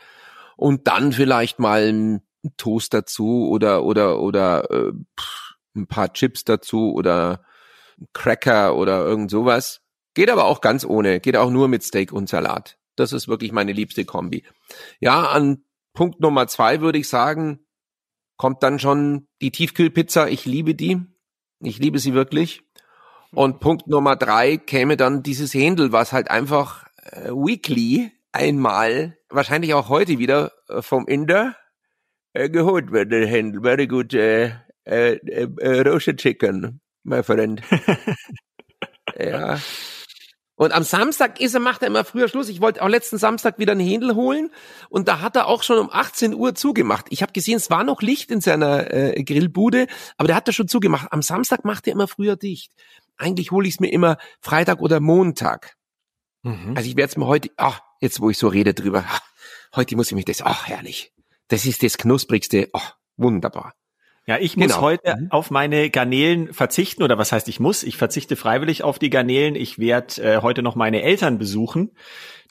[0.56, 2.22] Und dann vielleicht mal ein
[2.56, 4.92] Toast dazu oder oder oder äh,
[5.76, 7.44] ein paar Chips dazu oder
[8.12, 9.82] Cracker oder irgend sowas.
[10.14, 11.20] Geht aber auch ganz ohne.
[11.20, 12.76] Geht auch nur mit Steak und Salat.
[12.96, 14.44] Das ist wirklich meine liebste Kombi.
[15.00, 17.66] Ja, an Punkt Nummer zwei würde ich sagen,
[18.36, 20.26] kommt dann schon die Tiefkühlpizza.
[20.28, 21.00] Ich liebe die.
[21.60, 22.63] Ich liebe sie wirklich.
[23.34, 29.74] Und Punkt Nummer drei käme dann dieses Händel, was halt einfach äh, weekly einmal, wahrscheinlich
[29.74, 31.56] auch heute wieder äh, vom Inder
[32.32, 33.62] äh, geholt wird, der Händel.
[33.62, 34.52] Very good äh,
[34.84, 37.60] äh, äh, roasted chicken, my friend.
[39.18, 39.58] ja.
[40.56, 42.48] Und am Samstag ist er, macht er immer früher Schluss.
[42.48, 44.50] Ich wollte auch letzten Samstag wieder einen Händel holen
[44.88, 47.06] und da hat er auch schon um 18 Uhr zugemacht.
[47.10, 50.52] Ich habe gesehen, es war noch Licht in seiner äh, Grillbude, aber der hat da
[50.52, 51.08] schon zugemacht.
[51.10, 52.72] Am Samstag macht er immer früher dicht
[53.16, 55.76] eigentlich hole ich es mir immer Freitag oder Montag.
[56.42, 56.74] Mhm.
[56.76, 59.20] Also ich werde es mir heute, ach, jetzt wo ich so rede drüber, ach,
[59.74, 61.12] heute muss ich mich das, ach herrlich,
[61.48, 63.74] das ist das knusprigste, ach, wunderbar.
[64.26, 64.80] Ja, ich muss genau.
[64.80, 65.30] heute mhm.
[65.30, 67.82] auf meine Garnelen verzichten oder was heißt ich muss?
[67.82, 69.54] Ich verzichte freiwillig auf die Garnelen.
[69.54, 71.90] Ich werde äh, heute noch meine Eltern besuchen.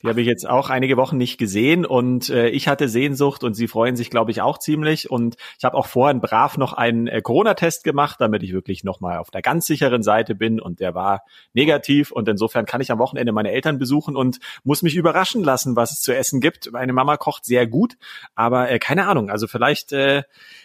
[0.03, 3.53] Die habe ich jetzt auch einige Wochen nicht gesehen und äh, ich hatte Sehnsucht und
[3.53, 5.09] sie freuen sich, glaube ich, auch ziemlich.
[5.09, 9.17] Und ich habe auch vorhin brav noch einen äh, Corona-Test gemacht, damit ich wirklich nochmal
[9.17, 12.11] auf der ganz sicheren Seite bin und der war negativ.
[12.11, 15.93] Und insofern kann ich am Wochenende meine Eltern besuchen und muss mich überraschen lassen, was
[15.93, 16.69] es zu essen gibt.
[16.73, 17.95] Meine Mama kocht sehr gut,
[18.35, 19.29] aber äh, keine Ahnung.
[19.29, 20.23] Also vielleicht äh,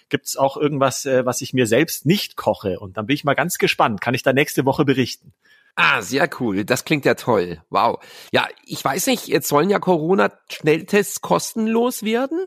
[0.08, 2.80] gibt es auch irgendwas, äh, was ich mir selbst nicht koche.
[2.80, 4.00] Und dann bin ich mal ganz gespannt.
[4.00, 5.32] Kann ich da nächste Woche berichten.
[5.80, 6.64] Ah, sehr cool.
[6.64, 7.62] Das klingt ja toll.
[7.70, 8.00] Wow.
[8.32, 12.46] Ja, ich weiß nicht, jetzt sollen ja Corona-Schnelltests kostenlos werden.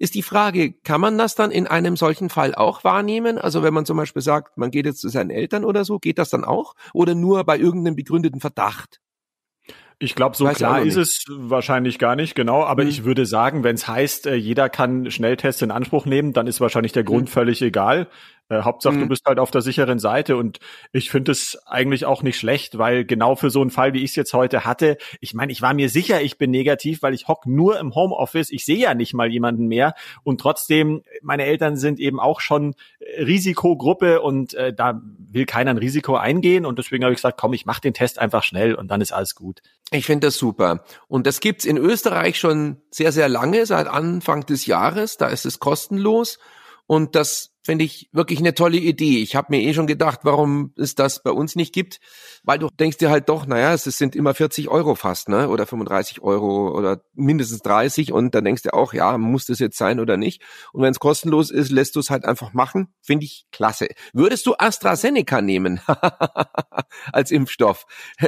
[0.00, 3.38] Ist die Frage, kann man das dann in einem solchen Fall auch wahrnehmen?
[3.38, 6.18] Also wenn man zum Beispiel sagt, man geht jetzt zu seinen Eltern oder so, geht
[6.18, 6.74] das dann auch?
[6.92, 8.98] Oder nur bei irgendeinem begründeten Verdacht?
[10.00, 12.64] Ich glaube, so Weiß klar ist es wahrscheinlich gar nicht, genau.
[12.64, 12.88] Aber Mhm.
[12.88, 16.60] ich würde sagen, wenn es heißt, äh, jeder kann Schnelltests in Anspruch nehmen, dann ist
[16.60, 18.08] wahrscheinlich der Grund völlig egal.
[18.52, 19.08] Äh, Hauptsache, du Mhm.
[19.08, 20.36] bist halt auf der sicheren Seite.
[20.36, 20.58] Und
[20.92, 24.10] ich finde es eigentlich auch nicht schlecht, weil genau für so einen Fall, wie ich
[24.10, 27.28] es jetzt heute hatte, ich meine, ich war mir sicher, ich bin negativ, weil ich
[27.28, 28.50] hock nur im Homeoffice.
[28.50, 29.94] Ich sehe ja nicht mal jemanden mehr.
[30.22, 35.70] Und trotzdem, meine Eltern sind eben auch schon äh, Risikogruppe und äh, da will keiner
[35.70, 36.66] ein Risiko eingehen.
[36.66, 39.12] Und deswegen habe ich gesagt, komm, ich mache den Test einfach schnell und dann ist
[39.12, 39.60] alles gut.
[39.90, 40.84] Ich finde das super.
[41.08, 45.16] Und das gibt's in Österreich schon sehr, sehr lange, seit Anfang des Jahres.
[45.16, 46.38] Da ist es kostenlos.
[46.86, 49.22] Und das finde ich wirklich eine tolle Idee.
[49.22, 52.00] Ich habe mir eh schon gedacht, warum es das bei uns nicht gibt.
[52.42, 55.48] Weil du denkst dir halt doch, naja, es sind immer 40 Euro fast, ne?
[55.48, 58.12] Oder 35 Euro oder mindestens 30.
[58.12, 60.42] Und dann denkst du auch, ja, muss das jetzt sein oder nicht?
[60.72, 62.92] Und wenn es kostenlos ist, lässt du es halt einfach machen.
[63.00, 63.88] Finde ich klasse.
[64.12, 65.80] Würdest du AstraZeneca nehmen
[67.12, 67.86] als Impfstoff?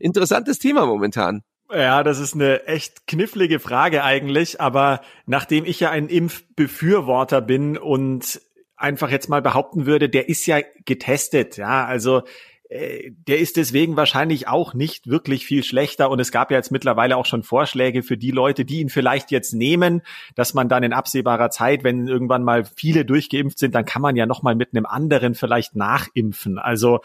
[0.00, 1.42] Interessantes Thema momentan.
[1.72, 7.76] Ja, das ist eine echt knifflige Frage eigentlich, aber nachdem ich ja ein Impfbefürworter bin
[7.76, 8.40] und
[8.76, 12.22] einfach jetzt mal behaupten würde, der ist ja getestet, ja, also
[12.68, 16.72] äh, der ist deswegen wahrscheinlich auch nicht wirklich viel schlechter und es gab ja jetzt
[16.72, 20.02] mittlerweile auch schon Vorschläge für die Leute, die ihn vielleicht jetzt nehmen,
[20.34, 24.16] dass man dann in absehbarer Zeit, wenn irgendwann mal viele durchgeimpft sind, dann kann man
[24.16, 26.58] ja noch mal mit einem anderen vielleicht nachimpfen.
[26.58, 27.00] Also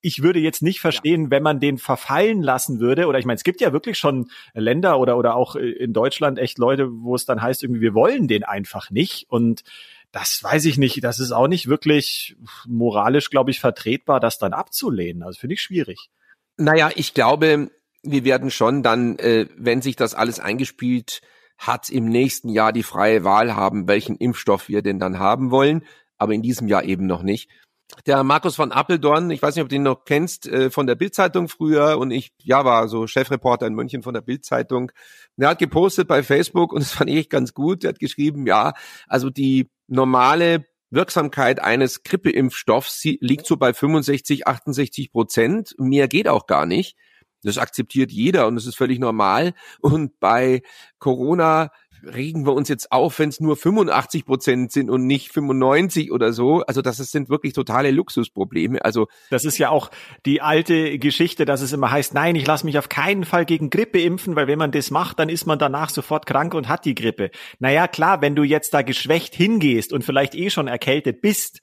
[0.00, 3.06] ich würde jetzt nicht verstehen, wenn man den verfallen lassen würde.
[3.06, 6.58] Oder ich meine, es gibt ja wirklich schon Länder oder, oder auch in Deutschland echt
[6.58, 9.26] Leute, wo es dann heißt, irgendwie, wir wollen den einfach nicht.
[9.28, 9.64] Und
[10.12, 11.02] das weiß ich nicht.
[11.04, 15.22] Das ist auch nicht wirklich moralisch, glaube ich, vertretbar, das dann abzulehnen.
[15.22, 16.08] Also finde ich schwierig.
[16.56, 17.70] Naja, ich glaube,
[18.02, 21.20] wir werden schon dann, äh, wenn sich das alles eingespielt
[21.58, 25.84] hat, im nächsten Jahr die freie Wahl haben, welchen Impfstoff wir denn dann haben wollen.
[26.16, 27.50] Aber in diesem Jahr eben noch nicht.
[28.06, 30.94] Der Markus von Appeldorn, ich weiß nicht, ob du ihn noch kennst, äh, von der
[30.94, 34.92] Bildzeitung früher und ich, ja, war so Chefreporter in München von der Bildzeitung.
[35.38, 37.82] Der hat gepostet bei Facebook und das fand ich ganz gut.
[37.82, 38.74] Der hat geschrieben, ja,
[39.06, 45.74] also die normale Wirksamkeit eines Grippeimpfstoffs liegt so bei 65, 68 Prozent.
[45.78, 46.96] Mehr geht auch gar nicht.
[47.42, 49.54] Das akzeptiert jeder und das ist völlig normal.
[49.80, 50.62] Und bei
[50.98, 51.70] Corona
[52.02, 56.32] regen wir uns jetzt auf, wenn es nur 85 Prozent sind und nicht 95 oder
[56.32, 56.62] so.
[56.62, 58.84] Also das sind wirklich totale Luxusprobleme.
[58.84, 59.90] Also das ist ja auch
[60.26, 63.70] die alte Geschichte, dass es immer heißt, nein, ich lasse mich auf keinen Fall gegen
[63.70, 66.84] Grippe impfen, weil wenn man das macht, dann ist man danach sofort krank und hat
[66.84, 67.30] die Grippe.
[67.58, 71.60] Naja, klar, wenn du jetzt da geschwächt hingehst und vielleicht eh schon erkältet bist,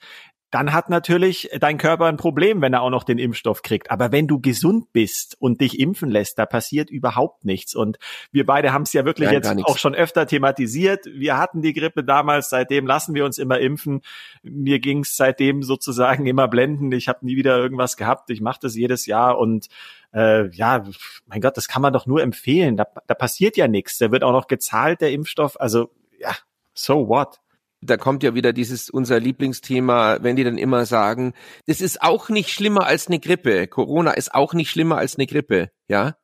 [0.56, 3.92] dann hat natürlich dein Körper ein Problem, wenn er auch noch den Impfstoff kriegt.
[3.92, 7.76] Aber wenn du gesund bist und dich impfen lässt, da passiert überhaupt nichts.
[7.76, 8.00] Und
[8.32, 11.08] wir beide haben es ja wirklich Nein, jetzt auch schon öfter thematisiert.
[11.08, 14.02] Wir hatten die Grippe damals, seitdem lassen wir uns immer impfen.
[14.44, 16.90] Mir ging es seitdem sozusagen immer blenden.
[16.94, 18.30] Ich habe nie wieder irgendwas gehabt.
[18.30, 19.68] Ich mache das jedes Jahr und
[20.14, 20.86] äh, ja,
[21.26, 22.78] mein Gott, das kann man doch nur empfehlen.
[22.78, 23.98] Da, da passiert ja nichts.
[23.98, 25.60] Da wird auch noch gezahlt, der Impfstoff.
[25.60, 26.32] Also ja,
[26.74, 27.42] so what?
[27.86, 31.34] Da kommt ja wieder dieses unser Lieblingsthema, wenn die dann immer sagen,
[31.68, 33.68] das ist auch nicht schlimmer als eine Grippe.
[33.68, 36.16] Corona ist auch nicht schlimmer als eine Grippe, ja?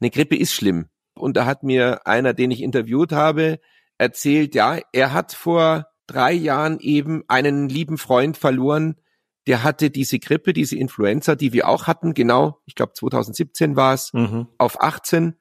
[0.00, 0.86] Eine Grippe ist schlimm.
[1.14, 3.60] Und da hat mir einer, den ich interviewt habe,
[3.98, 8.96] erzählt, ja, er hat vor drei Jahren eben einen lieben Freund verloren,
[9.46, 13.94] der hatte diese Grippe, diese Influenza, die wir auch hatten, genau, ich glaube 2017 war
[13.94, 14.48] es, Mhm.
[14.58, 15.36] auf 18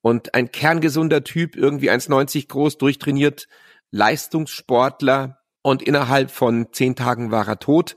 [0.00, 3.48] und ein kerngesunder Typ, irgendwie 1,90 groß, durchtrainiert,
[3.90, 7.96] Leistungssportler und innerhalb von zehn Tagen war er tot.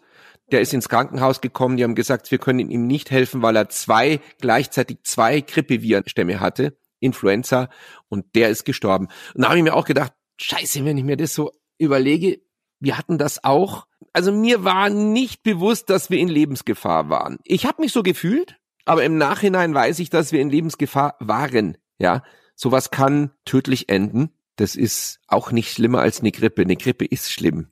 [0.51, 3.69] Der ist ins Krankenhaus gekommen, die haben gesagt, wir können ihm nicht helfen, weil er
[3.69, 7.69] zwei, gleichzeitig zwei Grippevirenstämme hatte, Influenza,
[8.09, 9.07] und der ist gestorben.
[9.33, 12.41] Und da habe ich mir auch gedacht, scheiße, wenn ich mir das so überlege,
[12.79, 13.87] wir hatten das auch.
[14.11, 17.37] Also mir war nicht bewusst, dass wir in Lebensgefahr waren.
[17.43, 21.77] Ich habe mich so gefühlt, aber im Nachhinein weiß ich, dass wir in Lebensgefahr waren.
[21.97, 22.23] Ja,
[22.55, 24.31] sowas kann tödlich enden.
[24.55, 26.61] Das ist auch nicht schlimmer als eine Grippe.
[26.61, 27.67] Eine Grippe ist schlimm.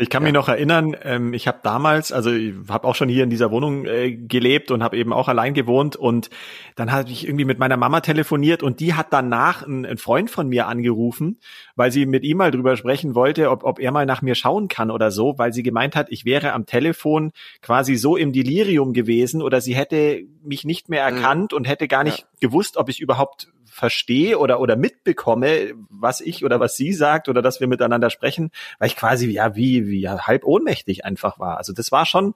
[0.00, 3.22] Ich kann mich noch erinnern, ähm, ich habe damals, also ich habe auch schon hier
[3.22, 6.30] in dieser Wohnung äh, gelebt und habe eben auch allein gewohnt und
[6.74, 10.30] dann habe ich irgendwie mit meiner Mama telefoniert und die hat danach einen, einen Freund
[10.30, 11.38] von mir angerufen,
[11.76, 14.68] weil sie mit ihm mal drüber sprechen wollte, ob, ob er mal nach mir schauen
[14.68, 18.94] kann oder so, weil sie gemeint hat, ich wäre am Telefon quasi so im Delirium
[18.94, 23.00] gewesen oder sie hätte mich nicht mehr erkannt und hätte gar nicht gewusst, ob ich
[23.00, 23.48] überhaupt
[23.80, 28.50] verstehe oder oder mitbekomme, was ich oder was sie sagt oder dass wir miteinander sprechen,
[28.78, 31.56] weil ich quasi ja wie wie ja, halb ohnmächtig einfach war.
[31.58, 32.34] Also das war schon,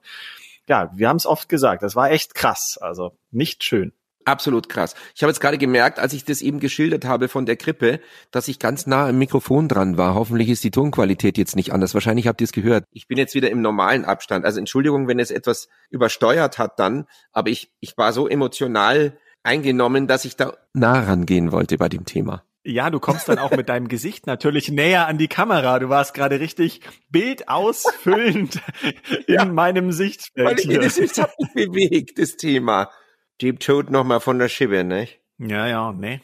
[0.67, 3.93] ja, wir haben es oft gesagt, das war echt krass, also nicht schön.
[4.25, 4.95] absolut krass.
[5.15, 7.99] Ich habe jetzt gerade gemerkt, als ich das eben geschildert habe von der Grippe,
[8.31, 10.15] dass ich ganz nah am Mikrofon dran war.
[10.15, 11.93] Hoffentlich ist die Tonqualität jetzt nicht anders.
[11.93, 12.85] Wahrscheinlich habt ihr es gehört.
[12.91, 14.43] Ich bin jetzt wieder im normalen Abstand.
[14.45, 20.07] Also Entschuldigung, wenn es etwas übersteuert hat dann, aber ich, ich war so emotional eingenommen,
[20.07, 22.43] dass ich da nah rangehen wollte bei dem Thema.
[22.67, 25.77] Ja, du kommst dann auch mit deinem Gesicht natürlich näher an die Kamera.
[25.77, 28.59] Du warst gerade richtig bildausfüllend
[29.27, 30.47] in ja, meinem Sichtfeld.
[30.47, 30.81] Weil hier.
[30.81, 32.89] Das ist, hat mich bewegt, das Thema.
[33.41, 35.19] Deep Toad nochmal von der Schippe, nicht?
[35.37, 36.21] Ja, ja, ne.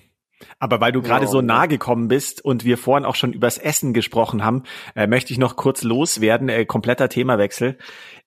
[0.60, 3.94] Aber weil du gerade so nah gekommen bist und wir vorhin auch schon übers Essen
[3.94, 4.64] gesprochen haben,
[4.96, 7.78] äh, möchte ich noch kurz loswerden, äh, kompletter Themawechsel.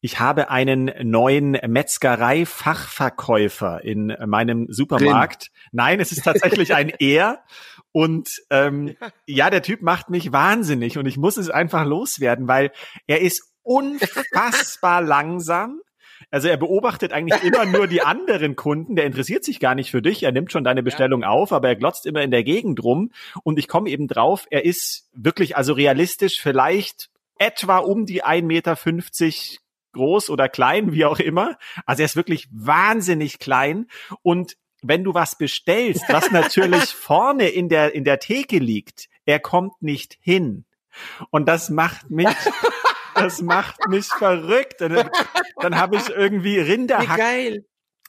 [0.00, 5.44] Ich habe einen neuen Metzgerei-Fachverkäufer in meinem Supermarkt.
[5.44, 5.50] Drin.
[5.72, 7.44] Nein, es ist tatsächlich ein Er.
[7.92, 8.96] Und ähm,
[9.26, 12.72] ja, der Typ macht mich wahnsinnig und ich muss es einfach loswerden, weil
[13.06, 15.78] er ist unfassbar langsam.
[16.34, 20.02] Also er beobachtet eigentlich immer nur die anderen Kunden, der interessiert sich gar nicht für
[20.02, 21.28] dich, er nimmt schon deine Bestellung ja.
[21.28, 23.12] auf, aber er glotzt immer in der Gegend rum
[23.44, 28.42] und ich komme eben drauf, er ist wirklich also realistisch vielleicht etwa um die 1,50
[28.42, 28.76] Meter
[29.92, 31.56] groß oder klein, wie auch immer.
[31.86, 33.86] Also er ist wirklich wahnsinnig klein
[34.22, 39.38] und wenn du was bestellst, was natürlich vorne in der, in der Theke liegt, er
[39.38, 40.64] kommt nicht hin.
[41.30, 42.26] Und das macht mich,
[43.14, 44.80] das macht mich verrückt.
[44.80, 45.10] Dann,
[45.60, 47.16] dann habe ich irgendwie Rinderhack.
[47.16, 47.64] Wie geil.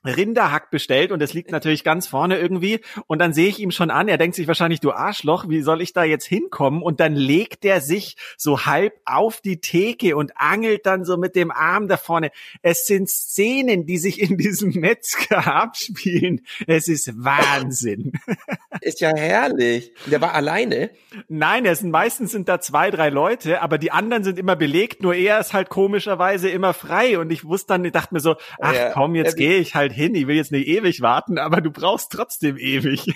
[0.06, 3.90] Rinderhack bestellt und es liegt natürlich ganz vorne irgendwie und dann sehe ich ihm schon
[3.90, 6.82] an, er denkt sich wahrscheinlich, du Arschloch, wie soll ich da jetzt hinkommen?
[6.82, 11.36] Und dann legt er sich so halb auf die Theke und angelt dann so mit
[11.36, 12.32] dem Arm da vorne.
[12.62, 16.46] Es sind Szenen, die sich in diesem Metzger abspielen.
[16.68, 18.14] Es ist Wahnsinn.
[18.86, 19.92] Ist ja herrlich.
[20.06, 20.92] Der war alleine?
[21.28, 25.02] Nein, es sind meistens sind da zwei, drei Leute, aber die anderen sind immer belegt,
[25.02, 28.36] nur er ist halt komischerweise immer frei und ich wusste dann, ich dachte mir so,
[28.62, 31.62] ach ja, komm, jetzt gehe ich halt hin, ich will jetzt nicht ewig warten, aber
[31.62, 33.12] du brauchst trotzdem ewig.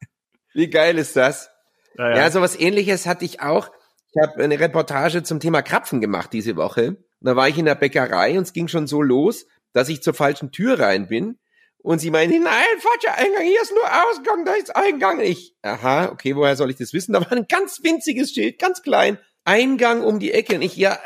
[0.52, 1.48] Wie geil ist das?
[1.96, 2.16] Ja, ja.
[2.16, 3.70] ja so was ähnliches hatte ich auch.
[4.10, 6.96] Ich habe eine Reportage zum Thema Krapfen gemacht diese Woche.
[7.20, 10.14] Da war ich in der Bäckerei und es ging schon so los, dass ich zur
[10.14, 11.38] falschen Tür rein bin.
[11.84, 15.20] Und sie meinte, nein, falscher Eingang, hier ist nur Ausgang, da ist Eingang.
[15.20, 17.12] Ich, aha, okay, woher soll ich das wissen?
[17.12, 19.18] Da war ein ganz winziges Schild, ganz klein.
[19.44, 20.54] Eingang um die Ecke.
[20.54, 20.98] Und ich, ja,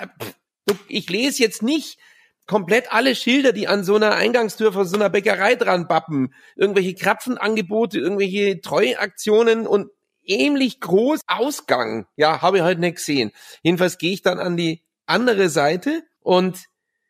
[0.69, 1.99] pff, ich lese jetzt nicht
[2.47, 6.95] komplett alle Schilder, die an so einer Eingangstür von so einer Bäckerei dran bappen, irgendwelche
[6.95, 9.91] Krapfenangebote, irgendwelche Treuaktionen und
[10.23, 12.07] ähnlich groß Ausgang.
[12.15, 13.33] Ja, habe ich halt nicht gesehen.
[13.63, 16.67] Jedenfalls gehe ich dann an die andere Seite und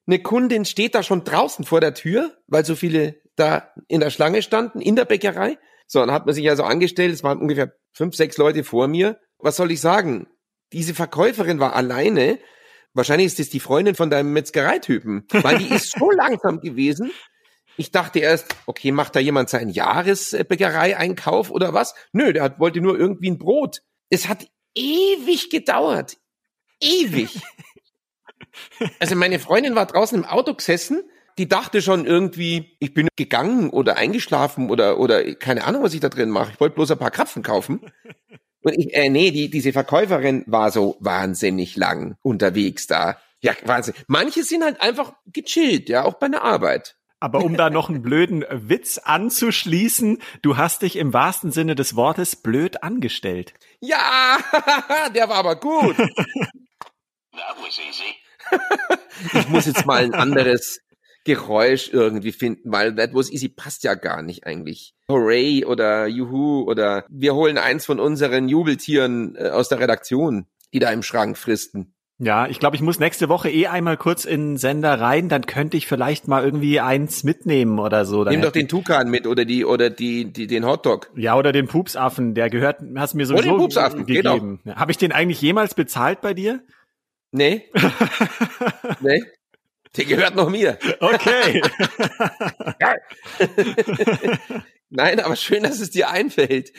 [0.06, 4.10] eine Kundin steht da schon draußen vor der Tür, weil so viele da in der
[4.10, 5.58] Schlange standen, in der Bäckerei.
[5.86, 9.18] So, dann hat man sich also angestellt, es waren ungefähr fünf, sechs Leute vor mir.
[9.38, 10.26] Was soll ich sagen?
[10.72, 12.38] Diese Verkäuferin war alleine
[12.98, 17.12] Wahrscheinlich ist das die Freundin von deinem Metzgereitypen, weil die ist so langsam gewesen.
[17.76, 21.94] Ich dachte erst, okay, macht da jemand seinen Jahresbäckerei-Einkauf oder was?
[22.12, 23.82] Nö, der hat, wollte nur irgendwie ein Brot.
[24.10, 26.16] Es hat ewig gedauert.
[26.80, 27.40] Ewig.
[28.98, 31.02] Also meine Freundin war draußen im Auto gesessen,
[31.38, 36.00] die dachte schon irgendwie, ich bin gegangen oder eingeschlafen oder, oder keine Ahnung, was ich
[36.00, 36.52] da drin mache.
[36.52, 37.80] Ich wollte bloß ein paar Krapfen kaufen.
[38.62, 43.16] Und ich, äh, nee, die, diese Verkäuferin war so wahnsinnig lang unterwegs da.
[43.40, 43.94] Ja, Wahnsinn.
[44.08, 46.96] Manche sind halt einfach gechillt, ja, auch bei der Arbeit.
[47.20, 51.94] Aber um da noch einen blöden Witz anzuschließen, du hast dich im wahrsten Sinne des
[51.94, 53.54] Wortes blöd angestellt.
[53.80, 54.38] Ja,
[55.14, 55.96] der war aber gut.
[55.96, 59.38] That was easy.
[59.38, 60.80] ich muss jetzt mal ein anderes
[61.28, 64.94] Geräusch irgendwie finden, weil That Was Easy passt ja gar nicht eigentlich.
[65.10, 70.78] Hooray oder Juhu oder wir holen eins von unseren Jubeltieren äh, aus der Redaktion, die
[70.78, 71.92] da im Schrank fristen.
[72.18, 75.44] Ja, ich glaube, ich muss nächste Woche eh einmal kurz in den Sender rein, dann
[75.44, 78.24] könnte ich vielleicht mal irgendwie eins mitnehmen oder so.
[78.24, 81.10] Dann Nimm doch den Tukan mit oder die oder die, die den Hotdog.
[81.14, 84.60] Ja, oder den Pupsaffen, der gehört, hast mir sowieso oder den Pupsaffen, gegeben.
[84.64, 84.76] Genau.
[84.76, 86.60] Habe ich den eigentlich jemals bezahlt bei dir?
[87.32, 87.70] Nee.
[89.00, 89.22] nee.
[89.96, 90.78] Der gehört noch mir.
[91.00, 91.62] Okay.
[94.90, 96.72] Nein, aber schön, dass es dir einfällt.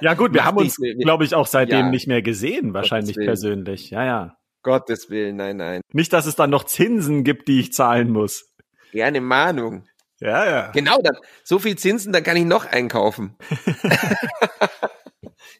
[0.00, 1.90] Ja gut, wir haben uns, glaube ich, auch seitdem ja.
[1.90, 3.90] nicht mehr gesehen, wahrscheinlich persönlich.
[3.90, 4.36] Ja, ja.
[4.62, 5.80] Gottes Willen, nein, nein.
[5.92, 8.52] Nicht, dass es dann noch Zinsen gibt, die ich zahlen muss.
[8.92, 9.86] Gerne Mahnung.
[10.20, 10.70] Ja, ja.
[10.72, 13.36] Genau, dann, so viel Zinsen, dann kann ich noch einkaufen.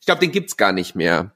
[0.01, 1.33] ich glaube, den gibt's gar nicht mehr.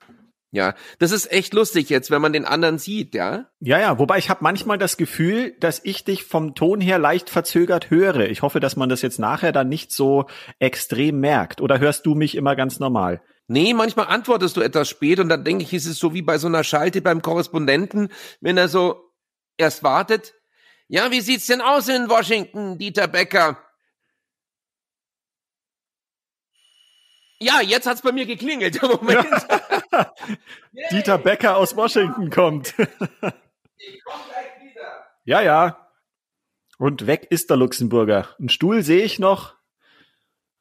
[0.55, 3.47] Ja, das ist echt lustig jetzt, wenn man den anderen sieht, ja?
[3.61, 7.31] Ja, ja, wobei ich habe manchmal das Gefühl, dass ich dich vom Ton her leicht
[7.31, 8.29] verzögert höre.
[8.29, 10.27] Ich hoffe, dass man das jetzt nachher dann nicht so
[10.59, 11.63] extrem merkt.
[11.63, 13.23] Oder hörst du mich immer ganz normal?
[13.49, 16.37] Nee, manchmal antwortest du etwas spät und dann denke ich, ist es so wie bei
[16.37, 18.11] so einer Schalte beim Korrespondenten,
[18.43, 19.11] wenn er so
[19.57, 20.35] erst wartet.
[20.87, 23.57] Ja, wie sieht's denn aus in Washington, Dieter Becker?
[27.43, 28.81] Ja, jetzt hat's bei mir geklingelt.
[28.81, 29.27] Moment.
[30.93, 32.75] Dieter Becker aus Washington kommt.
[32.79, 35.07] Ich komm gleich wieder.
[35.25, 35.89] ja, ja.
[36.79, 38.29] Und weg ist der Luxemburger.
[38.39, 39.57] Einen Stuhl sehe ich noch,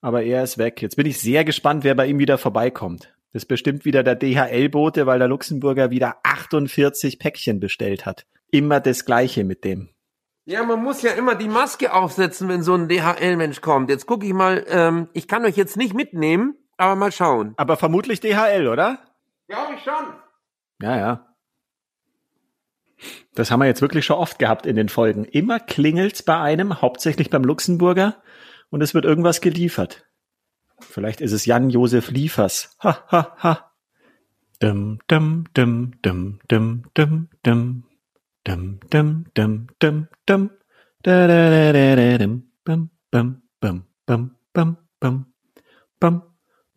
[0.01, 0.81] aber er ist weg.
[0.81, 3.13] Jetzt bin ich sehr gespannt, wer bei ihm wieder vorbeikommt.
[3.31, 8.25] Das ist bestimmt wieder der DHL-Bote, weil der Luxemburger wieder 48 Päckchen bestellt hat.
[8.49, 9.89] Immer das Gleiche mit dem.
[10.45, 13.91] Ja, man muss ja immer die Maske aufsetzen, wenn so ein DHL-Mensch kommt.
[13.91, 17.53] Jetzt gucke ich mal, ähm, ich kann euch jetzt nicht mitnehmen, aber mal schauen.
[17.57, 18.97] Aber vermutlich DHL, oder?
[19.47, 20.13] Glaube ich schon.
[20.81, 21.35] Ja, ja.
[23.35, 25.25] Das haben wir jetzt wirklich schon oft gehabt in den Folgen.
[25.25, 28.21] Immer klingelt's bei einem, hauptsächlich beim Luxemburger,
[28.71, 30.05] und es wird irgendwas geliefert.
[30.79, 32.75] Vielleicht ist es Jan-Josef Liefers.
[32.83, 33.71] Ha, ha, ha.
[34.59, 37.83] Dum, dum, dum, dum, dum, dum, dum.
[38.43, 40.49] Dum, dum, dum, dum, dum.
[41.03, 42.43] Da, da, da, da, da, dum.
[42.63, 45.25] Bum, bum, bum, bum, bum, bum.
[45.99, 46.30] Bum,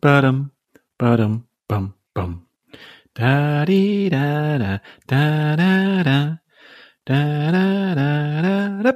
[0.05, 0.51] badum,
[0.99, 1.33] badum,
[1.67, 2.45] bum, bum.
[3.15, 6.17] Da, di, da, da, da, da, da.
[7.05, 7.21] Da,
[7.55, 7.65] da,
[7.99, 8.09] da,
[8.45, 8.91] da, da.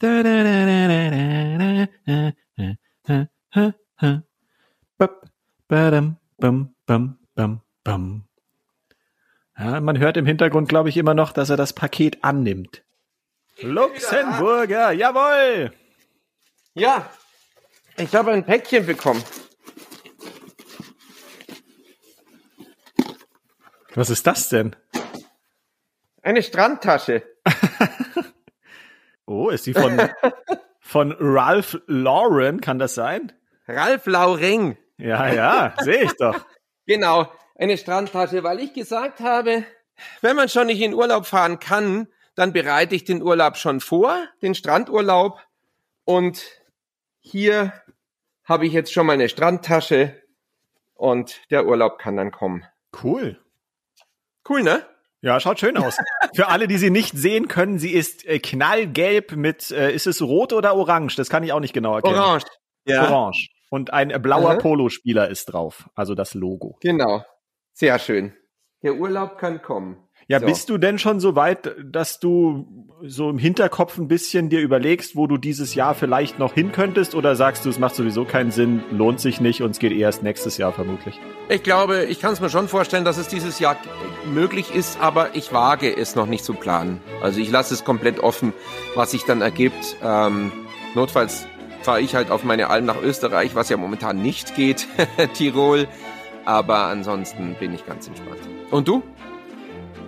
[0.00, 2.76] Da, da, da, da, da, da, da, da.
[3.06, 4.22] Ha, ha, ha.
[4.98, 5.12] Bap,
[5.68, 8.24] badum, bum, bum, bum, bum.
[9.56, 12.82] Ja, man hört im Hintergrund, glaube ich, immer noch, dass er das Paket annimmt.
[13.60, 15.70] Luxemburger, jawohl!
[16.74, 17.08] Ja,
[17.96, 19.22] ich habe ein Päckchen bekommen.
[23.94, 24.76] Was ist das denn?
[26.22, 27.22] Eine Strandtasche.
[29.26, 29.96] Oh, ist die von,
[30.80, 33.32] von Ralph Lauren, kann das sein?
[33.68, 34.76] Ralf Lauring.
[34.98, 36.44] Ja, ja, sehe ich doch.
[36.86, 39.64] Genau, eine Strandtasche, weil ich gesagt habe,
[40.20, 44.16] wenn man schon nicht in Urlaub fahren kann, dann bereite ich den Urlaub schon vor,
[44.42, 45.38] den Strandurlaub.
[46.04, 46.42] Und
[47.20, 47.72] hier
[48.42, 50.20] habe ich jetzt schon mal eine Strandtasche
[50.94, 52.66] und der Urlaub kann dann kommen.
[53.04, 53.39] Cool.
[54.48, 54.84] Cool, ne?
[55.22, 55.98] Ja, schaut schön aus.
[56.34, 60.22] Für alle, die sie nicht sehen können, sie ist äh, knallgelb mit, äh, ist es
[60.22, 61.16] rot oder orange?
[61.16, 62.18] Das kann ich auch nicht genau erkennen.
[62.18, 62.46] Orange.
[62.86, 63.48] Ja, Orange.
[63.68, 64.58] Und ein äh, blauer Aha.
[64.58, 66.76] Polospieler ist drauf, also das Logo.
[66.80, 67.24] genau.
[67.72, 68.34] Sehr schön.
[68.82, 70.08] Der Urlaub kann kommen.
[70.30, 70.46] Ja, So.
[70.46, 72.64] bist du denn schon so weit, dass du
[73.02, 77.16] so im Hinterkopf ein bisschen dir überlegst, wo du dieses Jahr vielleicht noch hin könntest?
[77.16, 80.22] Oder sagst du, es macht sowieso keinen Sinn, lohnt sich nicht und es geht erst
[80.22, 81.18] nächstes Jahr vermutlich?
[81.48, 83.76] Ich glaube, ich kann es mir schon vorstellen, dass es dieses Jahr
[84.32, 87.00] möglich ist, aber ich wage es noch nicht zu planen.
[87.20, 88.52] Also ich lasse es komplett offen,
[88.94, 89.96] was sich dann ergibt.
[90.00, 90.52] Ähm,
[90.94, 91.48] notfalls
[91.82, 94.86] fahre ich halt auf meine Alm nach Österreich, was ja momentan nicht geht,
[95.34, 95.88] Tirol.
[96.44, 98.38] Aber ansonsten bin ich ganz entspannt.
[98.70, 99.02] Und du?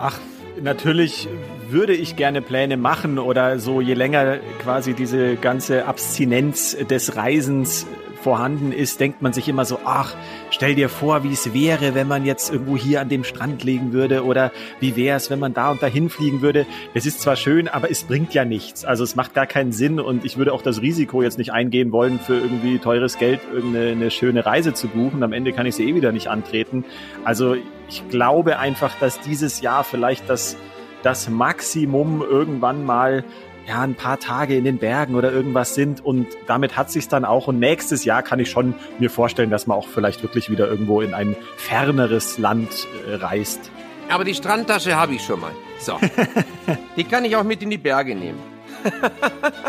[0.05, 0.19] Ach,
[0.61, 1.29] natürlich
[1.71, 7.87] würde ich gerne Pläne machen oder so, je länger quasi diese ganze Abstinenz des Reisens
[8.23, 10.15] vorhanden ist, denkt man sich immer so, ach,
[10.51, 13.93] stell dir vor, wie es wäre, wenn man jetzt irgendwo hier an dem Strand liegen
[13.93, 16.67] würde oder wie wäre es, wenn man da und dahin fliegen würde.
[16.95, 18.85] Das ist zwar schön, aber es bringt ja nichts.
[18.85, 21.93] Also es macht gar keinen Sinn und ich würde auch das Risiko jetzt nicht eingehen
[21.93, 25.23] wollen, für irgendwie teures Geld irgendeine eine schöne Reise zu buchen.
[25.23, 26.85] Am Ende kann ich sie eh wieder nicht antreten.
[27.25, 27.57] Also
[27.89, 30.57] ich glaube einfach, dass dieses Jahr vielleicht das,
[31.03, 33.25] das Maximum irgendwann mal
[33.67, 37.25] ja, ein paar Tage in den Bergen oder irgendwas sind und damit hat sich's dann
[37.25, 40.69] auch und nächstes Jahr kann ich schon mir vorstellen, dass man auch vielleicht wirklich wieder
[40.69, 43.71] irgendwo in ein ferneres Land äh, reist.
[44.09, 45.53] Aber die Strandtasche habe ich schon mal.
[45.79, 45.99] So.
[46.97, 48.39] die kann ich auch mit in die Berge nehmen.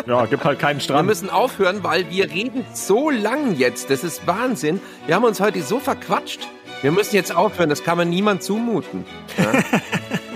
[0.08, 1.08] Ja, gibt halt keinen Wir Strand.
[1.08, 3.90] müssen aufhören, weil wir reden so lang jetzt.
[3.90, 4.82] Das ist Wahnsinn.
[5.06, 6.48] Wir haben uns heute so verquatscht.
[6.82, 7.70] Wir müssen jetzt aufhören.
[7.70, 9.06] Das kann man niemand zumuten.
[9.38, 9.64] That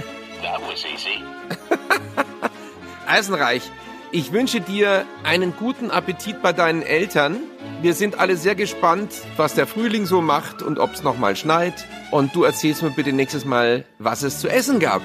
[3.07, 3.63] Eisenreich,
[4.11, 7.37] ich wünsche dir einen guten Appetit bei deinen Eltern.
[7.81, 11.85] Wir sind alle sehr gespannt, was der Frühling so macht und ob es nochmal schneit.
[12.11, 15.01] Und du erzählst mir bitte nächstes Mal, was es zu essen gab.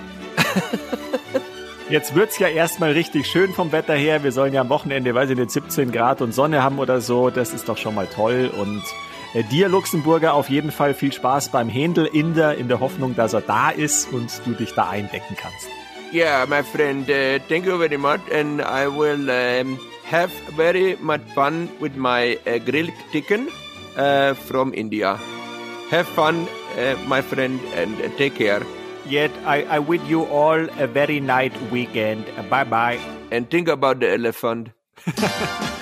[1.91, 4.23] Jetzt wird's ja erstmal richtig schön vom Wetter her.
[4.23, 7.29] Wir sollen ja am Wochenende, weiß ich nicht, 17 Grad und Sonne haben oder so.
[7.29, 8.51] Das ist doch schon mal toll.
[8.57, 8.83] Und
[9.35, 13.33] äh, dir, Luxemburger, auf jeden Fall viel Spaß beim Händel Inder in der Hoffnung, dass
[13.33, 15.82] er da ist und du dich da eindecken kannst.
[16.13, 18.21] Yeah, my friend, uh, thank you very much.
[18.31, 23.49] And I will um, have very much fun with my uh, grilled chicken
[23.97, 25.17] uh, from India.
[25.89, 26.47] Have fun,
[26.77, 28.63] uh, my friend, and uh, take care.
[29.09, 32.27] Yet I, I wish you all a very nice weekend.
[32.51, 33.01] Bye bye.
[33.31, 34.69] And think about the elephant.